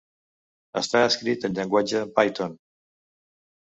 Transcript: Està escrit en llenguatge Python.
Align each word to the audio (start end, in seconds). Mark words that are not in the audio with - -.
Està 0.81 1.03
escrit 1.11 1.47
en 1.51 1.55
llenguatge 1.61 2.05
Python. 2.19 2.61